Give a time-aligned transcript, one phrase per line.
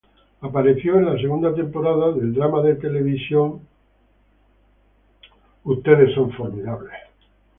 [0.41, 3.59] Apareció en la segunda temporada del drama de televisión
[5.63, 6.89] de Showtime Sleeper Cell.